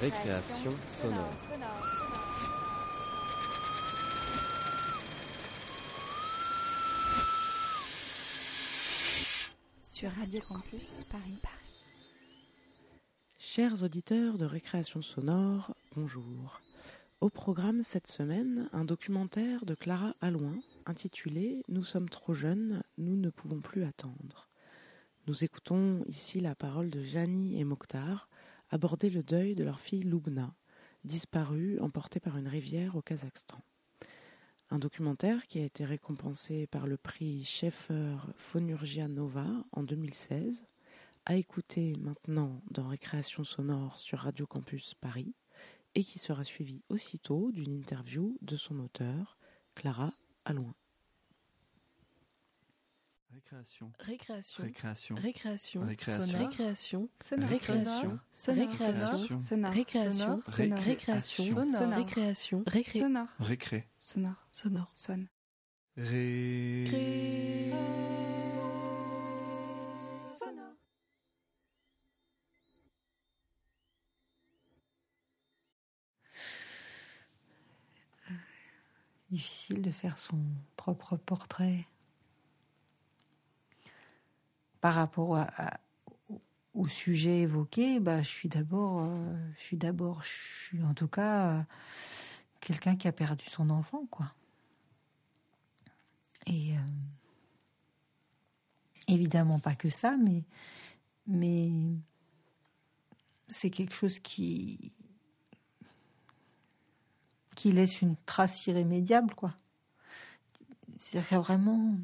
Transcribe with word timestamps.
récréation 0.00 0.72
sonore. 0.88 1.32
Sur 9.80 10.10
Radio 10.10 10.40
Campus 10.46 11.04
Paris. 11.10 11.40
Chers 13.38 13.82
auditeurs 13.82 14.36
de 14.36 14.44
récréation 14.44 15.00
sonore, 15.00 15.74
bonjour. 15.94 16.60
Au 17.22 17.30
programme 17.30 17.80
cette 17.80 18.06
semaine, 18.06 18.68
un 18.74 18.84
documentaire 18.84 19.64
de 19.64 19.74
Clara 19.74 20.14
Allouin 20.20 20.58
intitulé 20.84 21.62
Nous 21.68 21.84
sommes 21.84 22.10
trop 22.10 22.34
jeunes, 22.34 22.82
nous 22.98 23.16
ne 23.16 23.30
pouvons 23.30 23.60
plus 23.60 23.84
attendre. 23.84 24.50
Nous 25.26 25.42
écoutons 25.42 26.04
ici 26.06 26.40
la 26.40 26.54
parole 26.54 26.90
de 26.90 27.02
Jani 27.02 27.58
et 27.58 27.64
Mokhtar 27.64 28.28
aborder 28.70 29.10
le 29.10 29.22
deuil 29.22 29.54
de 29.54 29.64
leur 29.64 29.80
fille 29.80 30.02
Lubna, 30.02 30.54
disparue 31.04 31.78
emportée 31.80 32.20
par 32.20 32.36
une 32.36 32.48
rivière 32.48 32.96
au 32.96 33.02
Kazakhstan. 33.02 33.60
Un 34.70 34.78
documentaire 34.78 35.46
qui 35.46 35.60
a 35.60 35.64
été 35.64 35.84
récompensé 35.84 36.66
par 36.66 36.86
le 36.86 36.96
prix 36.96 37.44
Schaeffer 37.44 38.16
Phonurgia 38.36 39.06
Nova 39.06 39.46
en 39.72 39.82
2016, 39.82 40.66
à 41.24 41.36
écouter 41.36 41.94
maintenant 42.00 42.60
dans 42.70 42.88
Récréation 42.88 43.44
sonore 43.44 43.98
sur 43.98 44.20
Radio 44.20 44.46
Campus 44.46 44.94
Paris 44.94 45.34
et 45.94 46.02
qui 46.04 46.18
sera 46.18 46.44
suivi 46.44 46.82
aussitôt 46.88 47.50
d'une 47.52 47.72
interview 47.72 48.36
de 48.42 48.56
son 48.56 48.80
auteur, 48.80 49.38
Clara 49.74 50.12
Allouin. 50.44 50.74
Récréation. 53.36 53.92
Récréation. 53.98 54.64
Récréation. 54.64 55.14
Récréation. 55.16 55.84
Récréation. 55.84 56.38
Récréation. 56.40 57.08
Récréation. 57.34 58.20
Récréation. 58.32 59.40
Sonore. 59.40 59.72
Récréation. 59.72 60.40
Sonore. 60.46 60.78
Récréation. 60.80 61.44
Sonore. 61.66 61.92
Récréation. 61.98 62.64
Récré. 62.66 62.98
Sonore. 63.00 63.28
Récré. 63.38 63.88
Sonore. 63.98 64.48
Sonore. 64.52 64.90
Sonne. 64.94 65.26
Ré. 65.98 67.72
Sonore. 70.30 70.72
difficile 79.28 79.82
de 79.82 79.90
faire 79.90 80.16
son 80.16 80.38
propre 80.76 81.18
portrait 81.18 81.86
par 84.86 84.94
rapport 84.94 85.44
au- 86.74 86.86
sujet 86.86 87.40
évoqué. 87.40 87.98
Bah, 87.98 88.22
je 88.22 88.28
suis 88.28 88.48
d'abord, 88.48 89.00
euh, 89.00 89.50
je 89.56 89.62
suis 89.64 89.76
d'abord, 89.76 90.22
je 90.22 90.28
suis 90.68 90.82
en 90.84 90.94
tout 90.94 91.08
cas 91.08 91.50
euh, 91.50 91.62
quelqu'un 92.60 92.94
qui 92.94 93.08
a 93.08 93.12
perdu 93.12 93.44
son 93.46 93.68
enfant, 93.70 94.06
quoi. 94.12 94.32
Et 96.46 96.76
euh, 96.76 96.80
évidemment 99.08 99.58
pas 99.58 99.74
que 99.74 99.88
ça, 99.88 100.16
mais 101.26 101.72
c'est 103.48 103.70
quelque 103.70 103.94
chose 103.94 104.20
qui 104.20 104.92
qui 107.56 107.72
laisse 107.72 108.02
une 108.02 108.14
trace 108.24 108.68
irrémédiable, 108.68 109.34
quoi. 109.34 109.52
A 111.14 111.40
vraiment 111.40 111.96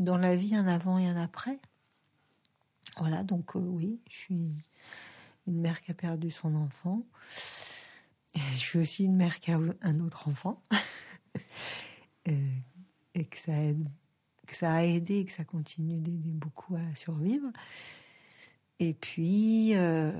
dans 0.00 0.16
la 0.16 0.34
vie 0.34 0.56
un 0.56 0.66
avant 0.66 0.98
et 0.98 1.06
un 1.06 1.16
après. 1.16 1.60
Voilà, 2.98 3.22
donc 3.22 3.56
euh, 3.56 3.60
oui, 3.60 4.00
je 4.08 4.16
suis 4.16 4.34
une 5.46 5.60
mère 5.60 5.80
qui 5.82 5.90
a 5.90 5.94
perdu 5.94 6.30
son 6.30 6.54
enfant. 6.54 7.04
Je 8.34 8.56
suis 8.56 8.78
aussi 8.78 9.04
une 9.04 9.16
mère 9.16 9.40
qui 9.40 9.50
a 9.52 9.58
un 9.82 10.00
autre 10.00 10.28
enfant. 10.28 10.62
Et 13.14 13.24
que 13.24 13.38
ça 13.38 13.52
aide, 13.52 13.88
que 14.46 14.54
ça 14.54 14.72
a 14.72 14.82
aidé 14.84 15.18
et 15.18 15.24
que 15.24 15.32
ça 15.32 15.44
continue 15.44 15.96
d'aider 15.96 16.32
beaucoup 16.32 16.76
à 16.76 16.94
survivre. 16.94 17.48
Et 18.78 18.94
puis, 18.94 19.74
euh, 19.74 20.12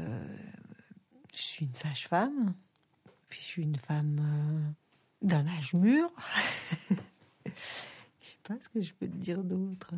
je 1.32 1.40
suis 1.40 1.66
une 1.66 1.74
sage-femme. 1.74 2.54
Puis 3.28 3.40
je 3.40 3.44
suis 3.44 3.62
une 3.62 3.76
femme 3.76 4.18
euh, 4.20 5.26
d'un 5.26 5.46
âge 5.46 5.74
mûr. 5.74 6.12
je 7.46 7.50
sais 8.20 8.36
pas 8.42 8.56
ce 8.60 8.68
que 8.68 8.80
je 8.80 8.92
peux 8.92 9.06
te 9.06 9.16
dire 9.16 9.42
d'autre. 9.44 9.94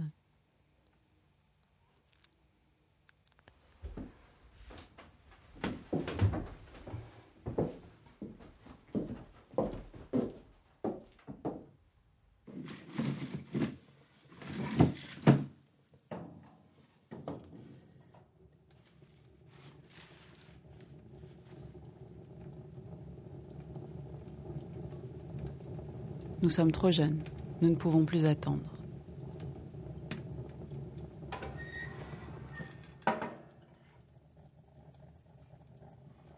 Sommes 26.52 26.70
trop 26.70 26.92
jeunes. 26.92 27.22
Nous 27.62 27.70
ne 27.70 27.76
pouvons 27.76 28.04
plus 28.04 28.26
attendre. 28.26 28.60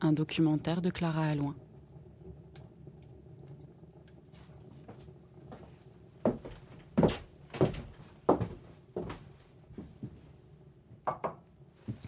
Un 0.01 0.13
documentaire 0.13 0.81
de 0.81 0.91
Clara 0.91 1.25
Allouin. 1.25 1.57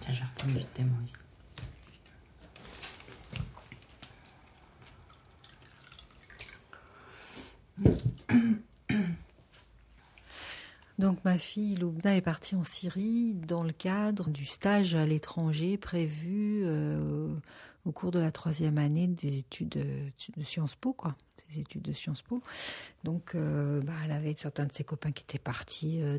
Tiens, 0.00 0.12
je. 0.12 0.22
Donc 10.98 11.15
ma 11.26 11.38
fille 11.38 11.74
Loubna 11.74 12.16
est 12.16 12.20
partie 12.22 12.54
en 12.54 12.62
Syrie 12.62 13.34
dans 13.34 13.64
le 13.64 13.72
cadre 13.72 14.30
du 14.30 14.44
stage 14.44 14.94
à 14.94 15.04
l'étranger 15.04 15.76
prévu 15.76 16.62
euh, 16.64 17.34
au 17.84 17.90
cours 17.90 18.12
de 18.12 18.20
la 18.20 18.30
troisième 18.30 18.78
année 18.78 19.08
des 19.08 19.38
études 19.38 19.70
de, 19.70 19.84
de 20.36 20.44
Sciences 20.44 20.76
Po, 20.76 20.92
quoi, 20.92 21.16
des 21.48 21.58
études 21.58 21.82
de 21.82 21.92
Sciences 21.92 22.22
Po. 22.22 22.40
Donc 23.02 23.34
euh, 23.34 23.80
bah, 23.82 23.92
elle 24.04 24.12
avait 24.12 24.34
certains 24.36 24.66
de 24.66 24.72
ses 24.72 24.84
copains 24.84 25.10
qui 25.10 25.24
étaient 25.24 25.40
partis 25.40 26.00
euh, 26.00 26.16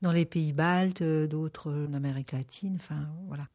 dans, 0.00 0.12
les 0.12 0.24
pays 0.24 0.52
baltes, 0.52 1.02
euh, 1.02 1.26
d'autres 1.26 1.72
en 1.88 1.92
Amérique 1.92 2.30
latine, 2.30 2.76
enfin 2.76 3.08
voilà. 3.26 3.48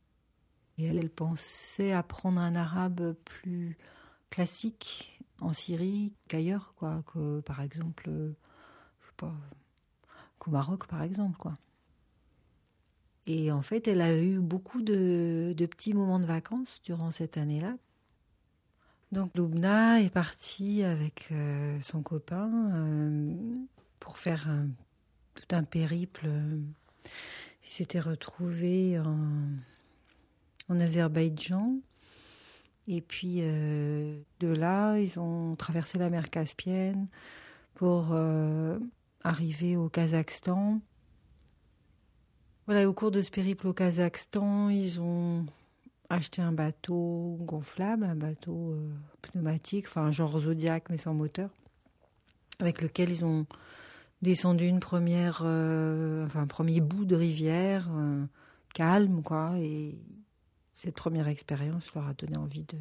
Et 0.78 0.84
elle, 0.84 0.98
elle 0.98 1.10
pensait 1.10 1.94
apprendre 1.94 2.42
un 2.42 2.56
arabe 2.56 3.16
plus 3.24 3.78
classique 4.30 5.22
en 5.40 5.54
Syrie 5.54 6.12
qu'ailleurs, 6.28 6.74
quoi, 6.75 7.02
que 7.14 7.40
par 7.40 7.62
exemple, 7.62 8.10
euh, 8.10 8.34
je 9.00 9.08
sais 9.08 9.14
pas, 9.16 9.34
Maroc, 10.52 10.88
par 10.88 11.02
exemple, 11.04 11.38
quoi. 11.38 11.54
Et 13.26 13.52
en 13.52 13.62
fait, 13.62 13.88
elle 13.88 14.02
a 14.02 14.18
eu 14.18 14.40
beaucoup 14.40 14.81
de, 14.81 15.56
petits 15.58 15.94
moments 15.94 16.20
de 16.20 16.26
vacances 16.26 16.81
durant 16.84 17.12
cette 17.12 17.38
année-là. 17.38 17.76
Donc, 19.12 19.31
Loubna 19.36 20.02
est 20.02 20.09
partie 20.09 20.84
avec 20.84 21.30
euh, 21.31 21.80
son 21.81 22.02
copain 22.02 22.50
euh, 22.74 23.34
pour 24.00 24.18
faire 24.18 24.50
tout 25.36 25.56
un 25.56 25.64
périple. 25.64 26.28
Ils 27.66 27.70
s'étaient 27.70 28.00
retrouvés 28.00 29.00
en, 29.00 29.18
en 30.68 30.80
Azerbaïdjan. 30.80 31.78
Et 32.88 33.00
puis, 33.00 33.38
euh, 33.40 34.19
de 34.42 34.48
là, 34.48 34.98
ils 34.98 35.18
ont 35.18 35.56
traversé 35.56 35.98
la 35.98 36.10
mer 36.10 36.30
Caspienne 36.30 37.07
pour 37.75 38.13
arriver 39.24 39.75
au 39.75 39.90
Kazakhstan. 39.90 40.80
Voilà, 42.66 42.88
au 42.88 42.94
cours 42.94 43.12
de 43.12 43.22
ce 43.22 43.31
périple 43.31 43.68
au 43.68 43.74
Kazakhstan, 43.74 44.70
ils 44.70 45.02
ont 45.02 45.46
acheté 46.10 46.42
un 46.42 46.52
bateau 46.52 47.38
gonflable, 47.42 48.06
un 48.06 48.16
bateau 48.16 48.72
euh, 48.72 48.90
pneumatique, 49.22 49.86
enfin 49.88 50.12
genre 50.12 50.40
Zodiac 50.40 50.90
mais 50.90 50.98
sans 50.98 51.14
moteur, 51.14 51.50
avec 52.60 52.81
lequel 52.81 53.10
ils 53.10 53.25
ont 53.25 53.46
descendu 54.22 54.66
une 54.66 54.80
première, 54.80 55.42
euh, 55.44 56.26
enfin 56.26 56.42
un 56.42 56.48
premier 56.48 56.81
bout 56.81 57.06
de 57.06 57.16
rivière 57.16 57.90
calme, 58.74 59.22
quoi. 59.24 59.54
Et 59.60 59.98
cette 60.74 60.96
première 60.96 61.28
expérience 61.28 61.94
leur 61.94 62.08
a 62.08 62.14
donné 62.14 62.38
envie 62.38 62.64
de 62.64 62.78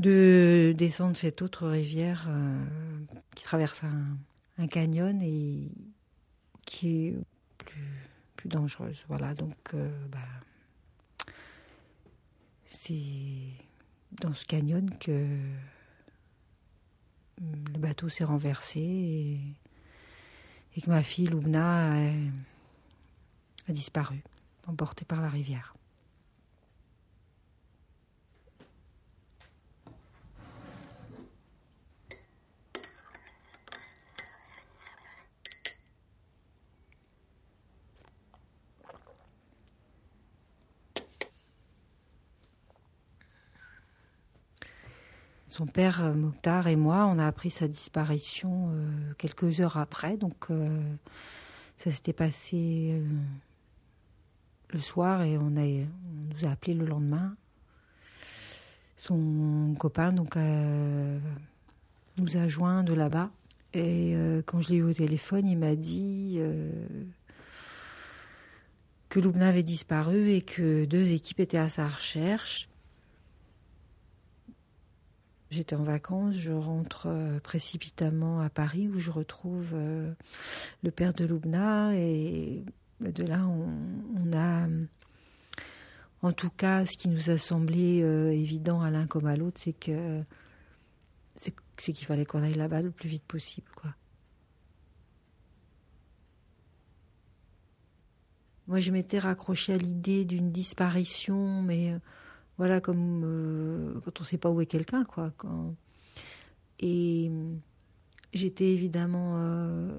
de 0.00 0.74
descendre 0.76 1.14
cette 1.14 1.42
autre 1.42 1.68
rivière 1.68 2.26
euh, 2.30 2.64
qui 3.34 3.44
traverse 3.44 3.84
un, 3.84 4.16
un 4.60 4.66
canyon 4.66 5.20
et 5.22 5.72
qui 6.66 7.06
est 7.06 7.14
plus, 7.58 8.08
plus 8.36 8.48
dangereuse. 8.48 9.04
Voilà, 9.08 9.34
donc 9.34 9.56
euh, 9.74 9.90
bah, 10.08 10.18
c'est 12.66 13.54
dans 14.12 14.34
ce 14.34 14.44
canyon 14.44 14.90
que 14.98 15.26
le 17.40 17.78
bateau 17.78 18.08
s'est 18.08 18.24
renversé 18.24 18.80
et, 20.76 20.80
que 20.80 20.90
ma 20.90 21.02
fille 21.02 21.26
Lubna 21.26 21.92
a 23.68 23.72
disparu, 23.72 24.22
emportée 24.66 25.04
par 25.04 25.20
la 25.20 25.28
rivière. 25.28 25.74
Son 45.60 45.66
père, 45.66 46.02
euh, 46.02 46.14
Mokhtar, 46.14 46.68
et 46.68 46.76
moi, 46.76 47.04
on 47.04 47.18
a 47.18 47.26
appris 47.26 47.50
sa 47.50 47.68
disparition 47.68 48.70
euh, 48.72 49.12
quelques 49.18 49.60
heures 49.60 49.76
après. 49.76 50.16
Donc, 50.16 50.46
euh, 50.50 50.80
ça 51.76 51.90
s'était 51.90 52.14
passé 52.14 52.98
le 54.70 54.80
soir 54.80 55.20
et 55.20 55.36
on, 55.36 55.54
a, 55.58 55.60
on 55.60 56.34
nous 56.34 56.46
a 56.46 56.50
appelé 56.50 56.72
le 56.72 56.86
lendemain. 56.86 57.36
Son 58.96 59.74
copain 59.78 60.12
donc, 60.12 60.36
nous 62.16 62.36
a 62.38 62.48
joint 62.48 62.82
de 62.82 62.94
là-bas. 62.94 63.28
Et 63.74 64.16
quand 64.46 64.62
je 64.62 64.70
l'ai 64.70 64.76
eu 64.76 64.82
au 64.82 64.94
téléphone, 64.94 65.46
il 65.46 65.58
m'a 65.58 65.74
dit 65.74 66.40
que 69.10 69.20
Loubna 69.20 69.48
avait 69.48 69.62
disparu 69.62 70.30
et 70.30 70.40
que 70.40 70.86
deux 70.86 71.12
équipes 71.12 71.40
étaient 71.40 71.58
à 71.58 71.68
sa 71.68 71.86
recherche. 71.86 72.69
J'étais 75.50 75.74
en 75.74 75.82
vacances, 75.82 76.36
je 76.36 76.52
rentre 76.52 77.08
euh, 77.08 77.40
précipitamment 77.40 78.40
à 78.40 78.48
Paris 78.48 78.86
où 78.86 79.00
je 79.00 79.10
retrouve 79.10 79.70
euh, 79.74 80.12
le 80.84 80.92
père 80.92 81.12
de 81.12 81.24
Loubna 81.24 81.96
et 81.96 82.64
de 83.00 83.24
là 83.24 83.44
on, 83.44 84.32
a 84.32 84.68
en 86.22 86.30
tout 86.30 86.50
cas 86.50 86.84
ce 86.84 86.96
qui 86.96 87.08
nous 87.08 87.30
a 87.30 87.38
semblé 87.38 88.00
euh, 88.00 88.30
évident 88.30 88.80
à 88.80 88.90
l'un 88.90 89.08
comme 89.08 89.26
à 89.26 89.36
l'autre 89.36 89.60
c'est 89.60 89.72
que 89.72 90.22
c'est 91.36 91.92
qu'il 91.92 92.06
fallait 92.06 92.26
qu'on 92.26 92.44
aille 92.44 92.54
là-bas 92.54 92.82
le 92.82 92.90
plus 92.92 93.08
vite 93.08 93.24
possible. 93.24 93.66
Moi 98.68 98.78
je 98.78 98.92
m'étais 98.92 99.18
raccrochée 99.18 99.72
à 99.72 99.78
l'idée 99.78 100.24
d'une 100.24 100.52
disparition 100.52 101.60
mais 101.62 101.98
voilà 102.60 102.82
comme 102.82 103.22
euh, 103.24 104.00
quand 104.04 104.20
on 104.20 104.24
sait 104.24 104.36
pas 104.36 104.50
où 104.50 104.60
est 104.60 104.66
quelqu'un 104.66 105.04
quoi 105.04 105.32
et 106.78 107.30
j'étais 108.34 108.66
évidemment 108.66 109.38
euh, 109.38 109.98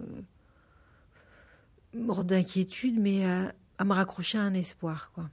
mort 1.95 2.23
d'inquiétude 2.23 2.99
mais 2.99 3.25
à, 3.25 3.83
me 3.83 3.93
raccrocher 3.93 4.37
à 4.37 4.43
un 4.43 4.53
espoir 4.53 5.11
quoi. 5.11 5.31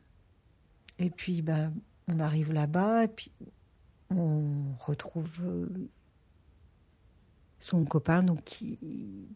Et 0.98 1.10
puis 1.10 1.42
ben 1.42 1.74
on 2.06 2.18
arrive 2.18 2.50
là-bas 2.50 3.04
et 3.04 3.08
puis 3.08 3.30
on 4.08 4.72
retrouve 4.78 5.40
euh, 5.44 5.68
son 7.60 7.84
copain 7.84 8.22
donc 8.22 8.42
qui, 8.44 8.78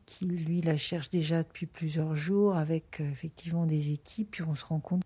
qui 0.06 0.24
lui 0.24 0.62
la 0.62 0.78
cherche 0.78 1.10
déjà 1.10 1.42
depuis 1.42 1.66
plusieurs 1.66 2.16
jours 2.16 2.56
avec 2.56 3.02
euh, 3.02 3.10
effectivement 3.10 3.66
des 3.66 3.92
équipes 3.92 4.30
puis 4.30 4.44
on 4.44 4.54
se 4.54 4.64
rend 4.64 4.80
compte 4.80 5.02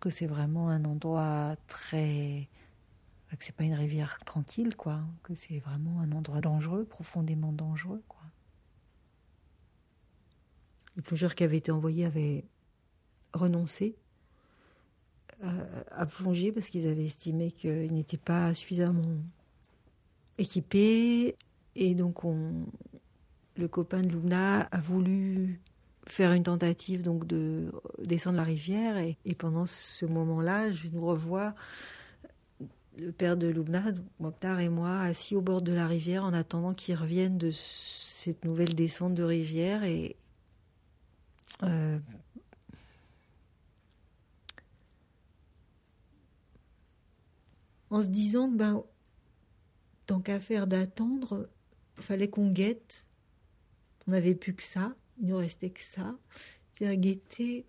que 0.00 0.10
c'est 0.10 0.26
vraiment 0.26 0.68
un 0.68 0.84
endroit 0.84 1.56
très 1.66 2.48
que 3.36 3.44
c'est 3.44 3.54
pas 3.54 3.64
une 3.64 3.74
rivière 3.74 4.18
tranquille 4.24 4.74
quoi 4.74 5.00
que 5.22 5.34
c'est 5.34 5.58
vraiment 5.58 6.00
un 6.00 6.12
endroit 6.12 6.40
dangereux 6.40 6.84
profondément 6.84 7.52
dangereux 7.52 8.02
quoi. 8.08 8.22
Les 10.96 11.02
plongeurs 11.02 11.34
qui 11.34 11.44
avaient 11.44 11.58
été 11.58 11.70
envoyés 11.70 12.06
avaient 12.06 12.44
renoncé 13.34 13.96
à, 15.42 15.52
à 15.90 16.06
plonger 16.06 16.52
parce 16.52 16.68
qu'ils 16.70 16.88
avaient 16.88 17.04
estimé 17.04 17.52
qu'ils 17.52 17.92
n'étaient 17.92 18.16
pas 18.16 18.54
suffisamment 18.54 19.18
équipés. 20.38 21.36
Et 21.76 21.94
donc 21.94 22.24
on 22.24 22.66
le 23.58 23.68
copain 23.68 24.00
de 24.00 24.08
Luna 24.08 24.62
a 24.62 24.80
voulu 24.80 25.60
faire 26.08 26.32
une 26.32 26.42
tentative 26.42 27.02
donc 27.02 27.26
de 27.26 27.70
descendre 28.02 28.36
la 28.36 28.42
rivière 28.42 28.96
et, 28.96 29.16
pendant 29.36 29.66
ce 29.66 30.06
moment-là, 30.06 30.72
je 30.72 30.88
nous 30.88 31.06
revois 31.06 31.54
le 32.96 33.12
père 33.12 33.36
de 33.36 33.46
Lubna, 33.46 33.84
Mokhtar 34.18 34.58
et 34.58 34.68
moi 34.68 34.98
assis 35.00 35.36
au 35.36 35.40
bord 35.40 35.62
de 35.62 35.72
la 35.72 35.86
rivière 35.86 36.24
en 36.24 36.32
attendant 36.32 36.74
qu'ils 36.74 36.96
reviennent 36.96 37.38
de 37.38 37.50
cette 37.52 38.44
nouvelle 38.44 38.74
descente 38.74 39.14
de 39.14 39.22
rivière 39.22 39.84
et 39.84 40.16
euh, 41.62 41.98
en 47.90 48.02
se 48.02 48.08
disant 48.08 48.50
que 48.50 48.56
ben 48.56 48.82
tant 50.06 50.20
qu'à 50.20 50.40
faire 50.40 50.66
d'attendre, 50.66 51.48
fallait 51.98 52.28
qu'on 52.28 52.50
guette. 52.50 53.04
On 54.06 54.12
n'avait 54.12 54.34
plus 54.34 54.54
que 54.54 54.62
ça 54.62 54.94
il 55.20 55.26
ne 55.26 55.34
restait 55.34 55.70
que 55.70 55.80
ça. 55.80 56.16
C'est 56.74 56.86
à 56.86 56.96
guetter. 56.96 57.66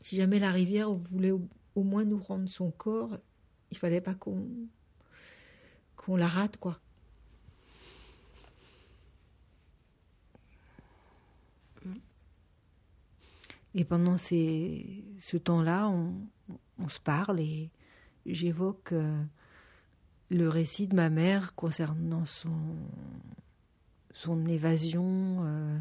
Si 0.00 0.16
jamais 0.16 0.38
la 0.38 0.50
rivière 0.50 0.92
voulait 0.92 1.32
au, 1.32 1.82
moins 1.82 2.04
nous 2.04 2.18
rendre 2.18 2.48
son 2.48 2.70
corps, 2.70 3.18
il 3.70 3.78
fallait 3.78 4.00
pas 4.00 4.14
qu'on 4.14 4.46
la 6.16 6.28
rate, 6.28 6.58
quoi. 6.58 6.78
Et 13.76 13.84
pendant 13.84 14.16
ce 14.16 15.36
temps-là, 15.36 15.88
on, 15.88 16.88
se 16.88 17.00
parle 17.00 17.40
et 17.40 17.70
j'évoque 18.24 18.92
euh, 18.92 19.20
le 20.30 20.48
récit 20.48 20.86
de 20.86 20.94
ma 20.94 21.10
mère 21.10 21.54
concernant 21.56 22.24
son, 22.24 22.52
son 24.12 24.46
évasion 24.46 25.44
euh, 25.44 25.78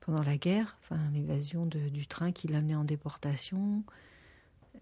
pendant 0.00 0.22
la 0.22 0.36
guerre, 0.36 0.76
enfin 0.80 0.98
l'évasion 1.12 1.66
du 1.66 2.06
train 2.06 2.32
qui 2.32 2.48
l'amenait 2.48 2.74
en 2.74 2.84
déportation, 2.84 3.84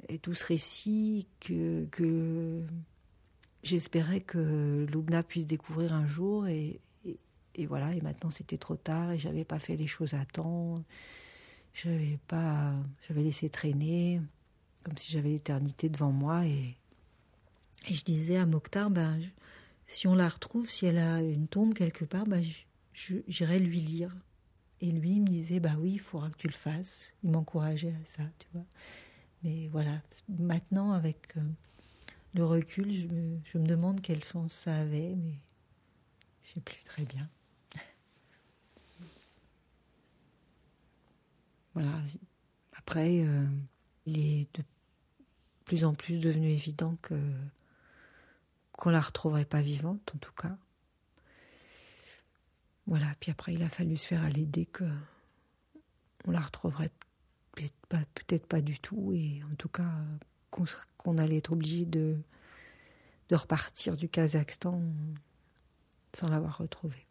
et 0.08 0.18
tout 0.18 0.34
ce 0.34 0.46
récit 0.46 1.26
que, 1.40 1.86
que 1.90 2.62
j'espérais 3.62 4.20
que 4.20 4.86
Loubna 4.92 5.22
puisse 5.22 5.46
découvrir 5.46 5.92
un 5.92 6.06
jour, 6.06 6.46
et, 6.46 6.80
voilà, 7.66 7.92
et 7.94 8.00
maintenant 8.00 8.30
c'était 8.30 8.58
trop 8.58 8.76
tard, 8.76 9.10
et 9.12 9.18
j'avais 9.18 9.44
pas 9.44 9.58
fait 9.58 9.76
les 9.76 9.88
choses 9.88 10.14
à 10.14 10.24
temps, 10.24 10.82
j'avais 11.74 12.18
pas, 12.28 12.72
j'avais 13.06 13.22
laissé 13.22 13.48
traîner, 13.48 14.20
comme 14.84 14.96
si 14.96 15.10
j'avais 15.10 15.30
l'éternité 15.30 15.88
devant 15.88 16.12
moi, 16.12 16.46
et, 16.46 16.76
et 17.88 17.94
je 17.94 18.04
disais 18.04 18.36
à 18.36 18.46
Mokhtar, 18.46 18.90
ben, 18.90 19.18
si 19.86 20.06
on 20.06 20.14
la 20.14 20.28
retrouve, 20.28 20.70
si 20.70 20.86
elle 20.86 20.98
a 20.98 21.20
une 21.20 21.48
tombe 21.48 21.74
quelque 21.74 22.04
part, 22.04 22.26
ben, 22.26 22.42
j'irai 22.92 23.58
lui 23.58 23.80
lire. 23.80 24.14
Et 24.80 24.90
lui 24.90 25.16
il 25.16 25.22
me 25.22 25.26
disait, 25.26 25.60
bah 25.60 25.74
oui, 25.78 25.92
il 25.94 26.00
faudra 26.00 26.30
que 26.30 26.36
tu 26.36 26.46
le 26.46 26.52
fasses. 26.52 27.14
Il 27.22 27.30
m'encourageait 27.30 27.94
à 27.94 28.04
ça, 28.04 28.22
tu 28.38 28.46
vois. 28.52 28.66
Mais 29.42 29.68
voilà, 29.68 30.00
maintenant, 30.28 30.92
avec 30.92 31.36
euh, 31.36 31.40
le 32.34 32.44
recul, 32.44 32.92
je 32.92 33.06
me, 33.06 33.38
je 33.44 33.58
me, 33.58 33.66
demande 33.66 34.00
quel 34.00 34.24
sens 34.24 34.52
ça 34.52 34.76
avait, 34.76 35.14
mais 35.14 35.38
je 36.42 36.52
sais 36.54 36.60
plus 36.60 36.82
très 36.84 37.04
bien. 37.04 37.28
voilà. 41.74 42.02
Après, 42.76 43.22
euh, 43.24 43.46
il 44.06 44.18
est 44.18 44.48
de 44.56 44.64
plus 45.64 45.84
en 45.84 45.94
plus 45.94 46.18
devenu 46.18 46.48
évident 46.48 46.96
que 47.02 47.14
qu'on 48.72 48.90
la 48.90 49.00
retrouverait 49.00 49.44
pas 49.44 49.60
vivante, 49.60 50.12
en 50.14 50.18
tout 50.18 50.32
cas. 50.32 50.56
Voilà, 52.88 53.06
puis 53.20 53.30
après, 53.30 53.52
il 53.52 53.62
a 53.62 53.68
fallu 53.68 53.98
se 53.98 54.06
faire 54.06 54.24
à 54.24 54.30
l'idée 54.30 54.64
que 54.64 54.84
on 56.26 56.30
la 56.30 56.40
retrouverait 56.40 56.90
peut-être 57.54 58.46
pas, 58.46 58.60
du 58.62 58.78
tout, 58.80 59.12
et 59.12 59.42
en 59.50 59.54
tout 59.56 59.68
cas, 59.68 59.90
qu'on 60.50 60.64
qu 60.64 61.20
allait 61.20 61.36
être 61.36 61.52
obligé 61.52 61.84
de 61.84 62.16
repartir 63.30 63.96
du 63.96 64.08
Kazakhstan 64.08 64.80
sans 66.14 66.28
l'avoir 66.28 66.56
retrouvée. 66.58 67.07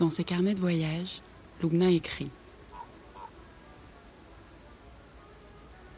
Dans 0.00 0.08
ses 0.08 0.24
carnets 0.24 0.54
de 0.54 0.60
voyage, 0.60 1.20
Lubna 1.62 1.90
écrit 1.90 2.30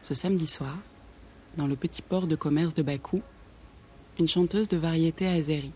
Ce 0.03 0.13
samedi 0.13 0.49
soir, 0.49 0.77
dans 1.57 1.69
le 1.69 1.77
petit 1.77 2.03
port 2.03 2.27
de 2.27 2.35
commerce 2.35 2.75
de 2.75 2.83
Bakou, 2.83 3.23
une 4.19 4.27
chanteuse 4.27 4.67
de 4.67 4.77
variété 4.77 5.29
azérie. 5.29 5.73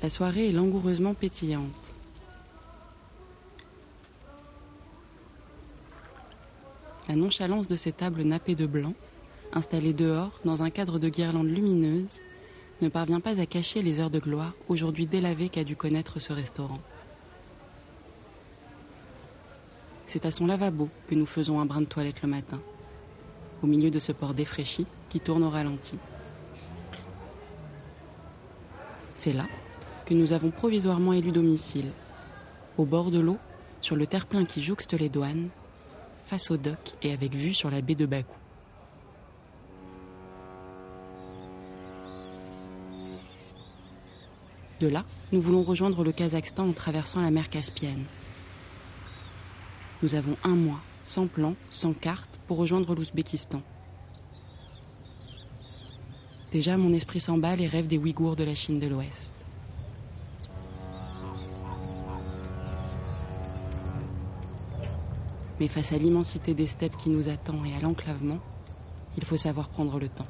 La 0.00 0.08
soirée 0.08 0.48
est 0.48 0.52
langoureusement 0.52 1.12
pétillante. 1.12 1.94
La 7.10 7.14
nonchalance 7.14 7.68
de 7.68 7.76
ces 7.76 7.92
tables 7.92 8.22
nappées 8.22 8.54
de 8.54 8.64
blanc, 8.64 8.94
installées 9.52 9.92
dehors 9.92 10.32
dans 10.46 10.62
un 10.62 10.70
cadre 10.70 10.98
de 10.98 11.10
guirlandes 11.10 11.50
lumineuses, 11.50 12.22
ne 12.80 12.88
parvient 12.88 13.20
pas 13.20 13.40
à 13.40 13.46
cacher 13.46 13.82
les 13.82 14.00
heures 14.00 14.10
de 14.10 14.18
gloire 14.18 14.52
aujourd'hui 14.68 15.06
délavées 15.06 15.48
qu'a 15.48 15.64
dû 15.64 15.76
connaître 15.76 16.20
ce 16.20 16.32
restaurant. 16.32 16.80
C'est 20.06 20.26
à 20.26 20.30
son 20.30 20.46
lavabo 20.46 20.88
que 21.06 21.14
nous 21.14 21.26
faisons 21.26 21.60
un 21.60 21.66
brin 21.66 21.80
de 21.80 21.86
toilette 21.86 22.22
le 22.22 22.28
matin, 22.28 22.60
au 23.62 23.66
milieu 23.66 23.90
de 23.90 23.98
ce 23.98 24.12
port 24.12 24.34
défraîchi 24.34 24.86
qui 25.08 25.20
tourne 25.20 25.44
au 25.44 25.50
ralenti. 25.50 25.98
C'est 29.14 29.32
là 29.32 29.46
que 30.06 30.14
nous 30.14 30.32
avons 30.32 30.50
provisoirement 30.50 31.12
élu 31.12 31.32
domicile, 31.32 31.92
au 32.76 32.84
bord 32.84 33.10
de 33.10 33.20
l'eau, 33.20 33.38
sur 33.80 33.96
le 33.96 34.06
terre-plein 34.06 34.44
qui 34.44 34.62
jouxte 34.62 34.92
les 34.94 35.08
douanes, 35.08 35.48
face 36.26 36.50
au 36.50 36.56
dock 36.56 36.94
et 37.02 37.12
avec 37.12 37.34
vue 37.34 37.54
sur 37.54 37.70
la 37.70 37.80
baie 37.80 37.94
de 37.94 38.06
Bakou. 38.06 38.43
De 44.84 44.90
là, 44.90 45.02
nous 45.32 45.40
voulons 45.40 45.62
rejoindre 45.62 46.04
le 46.04 46.12
Kazakhstan 46.12 46.68
en 46.68 46.72
traversant 46.74 47.22
la 47.22 47.30
mer 47.30 47.48
Caspienne. 47.48 48.04
Nous 50.02 50.14
avons 50.14 50.36
un 50.44 50.54
mois, 50.54 50.82
sans 51.04 51.26
plan, 51.26 51.54
sans 51.70 51.94
carte, 51.94 52.38
pour 52.46 52.58
rejoindre 52.58 52.94
l'Ouzbékistan. 52.94 53.62
Déjà, 56.52 56.76
mon 56.76 56.92
esprit 56.92 57.18
s'emballe 57.18 57.62
et 57.62 57.66
rêve 57.66 57.86
des 57.86 57.96
Ouïghours 57.96 58.36
de 58.36 58.44
la 58.44 58.54
Chine 58.54 58.78
de 58.78 58.86
l'Ouest. 58.86 59.32
Mais 65.60 65.68
face 65.68 65.92
à 65.94 65.96
l'immensité 65.96 66.52
des 66.52 66.66
steppes 66.66 66.98
qui 66.98 67.08
nous 67.08 67.30
attend 67.30 67.64
et 67.64 67.74
à 67.74 67.80
l'enclavement, 67.80 68.40
il 69.16 69.24
faut 69.24 69.38
savoir 69.38 69.70
prendre 69.70 69.98
le 69.98 70.10
temps. 70.10 70.28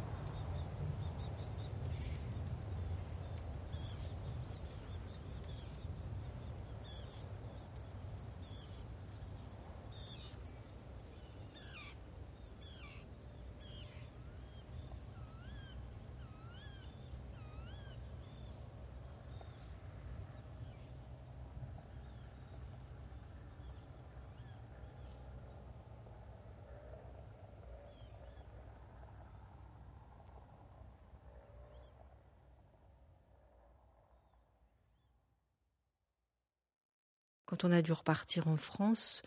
Quand 37.46 37.64
on 37.64 37.72
a 37.72 37.82
dû 37.82 37.92
repartir 37.92 38.48
en 38.48 38.56
France, 38.56 39.22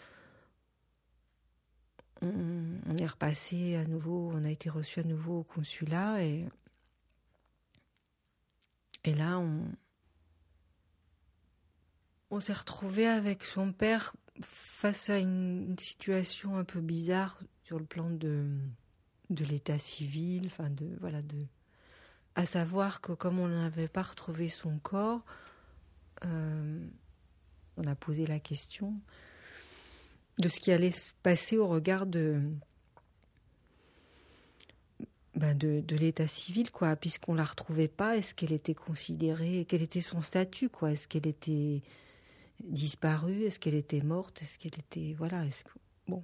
on, 2.21 2.97
est 2.97 3.05
repassé 3.05 3.75
à 3.75 3.85
nouveau, 3.85 4.31
on 4.33 4.43
a 4.43 4.49
été 4.49 4.69
reçu 4.69 4.99
à 4.99 5.03
nouveau 5.03 5.39
au 5.39 5.43
consulat 5.43 6.23
et, 6.23 6.47
et 9.03 9.13
là 9.13 9.37
on, 9.37 9.65
on 12.31 12.39
s'est 12.39 12.53
retrouvé 12.53 13.07
avec 13.07 13.43
son 13.43 13.71
père 13.71 14.13
face 14.41 15.09
à 15.09 15.19
une, 15.19 15.69
une, 15.69 15.79
situation 15.79 16.57
un 16.57 16.63
peu 16.63 16.81
bizarre 16.81 17.39
sur 17.63 17.77
le 17.77 17.85
plan 17.85 18.09
de, 18.09 18.47
de 19.29 19.45
l'état 19.45 19.77
civil, 19.77 20.47
enfin 20.47 20.69
de 20.69 20.97
voilà 20.99 21.21
de 21.21 21.37
à 22.35 22.45
savoir 22.45 23.01
que 23.01 23.13
comme 23.13 23.39
on 23.39 23.47
n'avait 23.47 23.87
pas 23.87 24.03
retrouvé 24.03 24.47
son 24.47 24.77
corps, 24.77 25.25
euh, 26.25 26.87
on 27.77 27.85
a 27.87 27.95
posé 27.95 28.25
la 28.25 28.39
question 28.39 28.93
de 30.39 30.49
ce 30.49 30.59
qui 30.59 30.71
allait 30.71 30.91
se 30.91 31.13
passer 31.23 31.57
au 31.57 31.67
regard 31.67 32.05
de, 32.05 32.41
ben 35.35 35.57
de, 35.57 35.95
l'état 35.95 36.27
civil, 36.27 36.71
quoi, 36.71 36.95
puisqu'on 36.95 37.33
la 37.33 37.43
retrouvait 37.43 37.87
pas. 37.87 38.17
Est-ce 38.17 38.33
qu'elle 38.33 38.51
était 38.51 38.75
considérée, 38.75 39.65
quel 39.67 39.81
était 39.81 40.01
son 40.01 40.21
statut, 40.21 40.69
quoi? 40.69 40.91
Est-ce 40.91 41.07
qu'elle 41.07 41.27
était 41.27 41.81
disparue? 42.63 43.43
Est-ce 43.43 43.59
qu'elle 43.59 43.75
était 43.75 44.01
morte? 44.01 44.41
Est-ce 44.41 44.57
qu'elle 44.57 44.79
était, 44.79 45.13
voilà, 45.17 45.43
bon. 46.07 46.23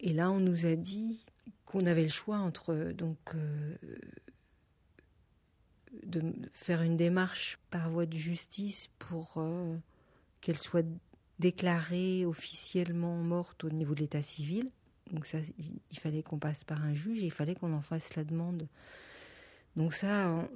Et 0.00 0.12
là, 0.12 0.30
on 0.30 0.40
nous 0.40 0.66
a 0.66 0.74
dit 0.74 1.24
qu'on 1.64 1.86
avait 1.86 2.04
le 2.04 2.10
choix 2.10 2.38
entre 2.38 2.92
donc 2.92 3.18
euh, 3.34 3.76
de 6.04 6.22
faire 6.52 6.82
une 6.82 6.96
démarche 6.96 7.58
par 7.70 7.90
voie 7.90 8.06
de 8.06 8.16
justice 8.16 8.88
pour 8.98 9.34
euh, 9.38 9.76
qu'elle 10.46 10.58
soit 10.60 10.86
déclarée 11.40 12.24
officiellement 12.24 13.16
morte 13.16 13.64
au 13.64 13.70
niveau 13.70 13.96
de 13.96 14.00
l'état 14.02 14.22
civil. 14.22 14.70
Donc 15.10 15.28
il 15.58 15.98
fallait 15.98 16.22
qu'on 16.22 16.38
passe 16.38 16.62
par 16.62 16.84
un 16.84 16.94
juge 16.94 17.20
et 17.20 17.26
il 17.26 17.32
fallait 17.32 17.56
qu'on 17.56 17.72
en 17.72 17.82
fasse 17.82 18.14
la 18.14 18.22
demande. 18.22 18.68
Donc 19.74 19.92
ça, 19.92 20.48